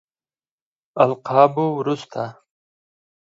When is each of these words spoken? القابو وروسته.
القابو 1.03 1.65
وروسته. 1.77 2.21